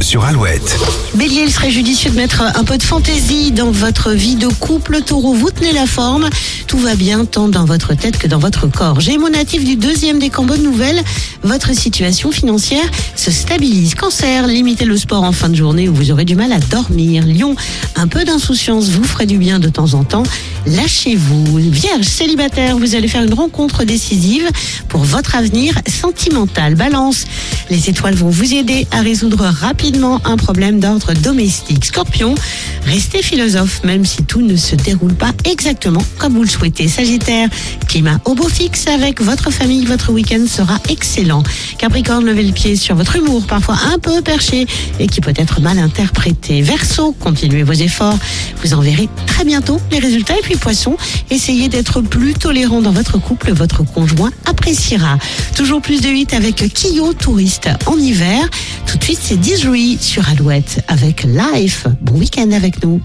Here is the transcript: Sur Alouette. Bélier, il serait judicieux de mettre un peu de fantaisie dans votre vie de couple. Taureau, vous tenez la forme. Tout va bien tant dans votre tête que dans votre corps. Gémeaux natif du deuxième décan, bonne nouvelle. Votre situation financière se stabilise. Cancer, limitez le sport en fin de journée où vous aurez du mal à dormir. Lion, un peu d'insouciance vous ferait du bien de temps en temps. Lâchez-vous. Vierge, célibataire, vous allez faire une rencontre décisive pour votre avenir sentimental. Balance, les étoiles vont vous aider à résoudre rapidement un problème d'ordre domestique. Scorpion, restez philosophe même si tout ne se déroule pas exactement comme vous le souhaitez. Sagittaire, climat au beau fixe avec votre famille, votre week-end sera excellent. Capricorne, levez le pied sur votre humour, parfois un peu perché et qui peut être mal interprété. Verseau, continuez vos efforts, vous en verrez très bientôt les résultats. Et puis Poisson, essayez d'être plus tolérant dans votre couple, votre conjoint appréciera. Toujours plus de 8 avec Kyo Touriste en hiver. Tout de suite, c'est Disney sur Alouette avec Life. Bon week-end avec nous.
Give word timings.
Sur 0.00 0.24
Alouette. 0.24 0.74
Bélier, 1.16 1.42
il 1.44 1.52
serait 1.52 1.70
judicieux 1.70 2.10
de 2.10 2.16
mettre 2.16 2.40
un 2.40 2.64
peu 2.64 2.78
de 2.78 2.82
fantaisie 2.82 3.52
dans 3.52 3.70
votre 3.70 4.10
vie 4.10 4.36
de 4.36 4.48
couple. 4.48 5.02
Taureau, 5.02 5.34
vous 5.34 5.50
tenez 5.50 5.72
la 5.72 5.86
forme. 5.86 6.30
Tout 6.66 6.78
va 6.78 6.94
bien 6.94 7.26
tant 7.26 7.48
dans 7.48 7.66
votre 7.66 7.92
tête 7.92 8.16
que 8.16 8.26
dans 8.26 8.38
votre 8.38 8.66
corps. 8.68 9.00
Gémeaux 9.00 9.28
natif 9.28 9.62
du 9.62 9.76
deuxième 9.76 10.18
décan, 10.18 10.44
bonne 10.44 10.62
nouvelle. 10.62 11.02
Votre 11.42 11.74
situation 11.74 12.32
financière 12.32 12.84
se 13.16 13.30
stabilise. 13.30 13.94
Cancer, 13.94 14.46
limitez 14.46 14.86
le 14.86 14.96
sport 14.96 15.24
en 15.24 15.32
fin 15.32 15.50
de 15.50 15.56
journée 15.56 15.90
où 15.90 15.94
vous 15.94 16.10
aurez 16.10 16.24
du 16.24 16.36
mal 16.36 16.50
à 16.50 16.58
dormir. 16.58 17.24
Lion, 17.26 17.54
un 17.96 18.08
peu 18.08 18.24
d'insouciance 18.24 18.88
vous 18.88 19.04
ferait 19.04 19.26
du 19.26 19.36
bien 19.36 19.58
de 19.58 19.68
temps 19.68 19.92
en 19.92 20.04
temps. 20.04 20.22
Lâchez-vous. 20.66 21.58
Vierge, 21.58 22.06
célibataire, 22.06 22.78
vous 22.78 22.94
allez 22.94 23.08
faire 23.08 23.22
une 23.22 23.34
rencontre 23.34 23.84
décisive 23.84 24.48
pour 24.88 25.04
votre 25.04 25.36
avenir 25.36 25.74
sentimental. 25.86 26.76
Balance, 26.76 27.26
les 27.70 27.88
étoiles 27.88 28.14
vont 28.14 28.28
vous 28.28 28.54
aider 28.54 28.86
à 28.90 29.00
résoudre 29.00 29.44
rapidement 29.44 30.20
un 30.24 30.36
problème 30.36 30.80
d'ordre 30.80 31.12
domestique. 31.14 31.84
Scorpion, 31.84 32.34
restez 32.86 33.22
philosophe 33.22 33.82
même 33.84 34.04
si 34.04 34.22
tout 34.24 34.42
ne 34.42 34.56
se 34.56 34.74
déroule 34.74 35.14
pas 35.14 35.32
exactement 35.44 36.02
comme 36.18 36.34
vous 36.34 36.42
le 36.42 36.48
souhaitez. 36.48 36.88
Sagittaire, 36.88 37.48
climat 37.88 38.20
au 38.24 38.34
beau 38.34 38.48
fixe 38.48 38.86
avec 38.86 39.20
votre 39.20 39.50
famille, 39.50 39.84
votre 39.84 40.12
week-end 40.12 40.44
sera 40.48 40.78
excellent. 40.88 41.42
Capricorne, 41.78 42.24
levez 42.24 42.44
le 42.44 42.52
pied 42.52 42.76
sur 42.76 42.94
votre 42.94 43.16
humour, 43.16 43.46
parfois 43.46 43.76
un 43.92 43.98
peu 43.98 44.20
perché 44.22 44.66
et 45.00 45.06
qui 45.06 45.20
peut 45.20 45.34
être 45.36 45.60
mal 45.60 45.78
interprété. 45.78 46.62
Verseau, 46.62 47.12
continuez 47.18 47.62
vos 47.62 47.72
efforts, 47.72 48.18
vous 48.62 48.74
en 48.74 48.80
verrez 48.80 49.08
très 49.26 49.44
bientôt 49.44 49.80
les 49.90 49.98
résultats. 49.98 50.36
Et 50.36 50.42
puis 50.42 50.56
Poisson, 50.56 50.96
essayez 51.30 51.68
d'être 51.68 52.00
plus 52.00 52.34
tolérant 52.34 52.82
dans 52.82 52.92
votre 52.92 53.18
couple, 53.18 53.52
votre 53.52 53.84
conjoint 53.84 54.32
appréciera. 54.46 55.18
Toujours 55.56 55.80
plus 55.80 56.00
de 56.00 56.08
8 56.08 56.34
avec 56.34 56.56
Kyo 56.74 57.12
Touriste 57.14 57.53
en 57.86 57.98
hiver. 57.98 58.48
Tout 58.86 58.98
de 58.98 59.04
suite, 59.04 59.20
c'est 59.22 59.36
Disney 59.36 59.96
sur 60.00 60.28
Alouette 60.28 60.84
avec 60.88 61.24
Life. 61.24 61.86
Bon 62.00 62.18
week-end 62.18 62.50
avec 62.52 62.82
nous. 62.82 63.00